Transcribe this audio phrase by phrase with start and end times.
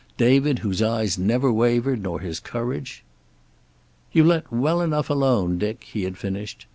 [0.17, 3.03] David, whose eyes never wavered, nor his courage!
[4.11, 6.65] "You let well enough alone, Dick," he had finished.